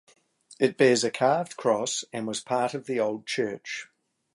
It 0.59 0.79
bears 0.79 1.03
a 1.03 1.11
carved 1.11 1.57
cross 1.57 2.03
and 2.11 2.25
was 2.25 2.39
part 2.41 2.73
of 2.73 2.87
the 2.87 2.99
old 2.99 3.27
church. 3.27 3.87